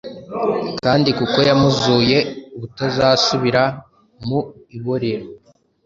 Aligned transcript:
Kandi 0.83 1.09
kuko 1.19 1.37
yamuzuye 1.47 2.17
ubutazasubira 2.55 3.63
mu 4.27 4.39
iborero, 4.77 5.25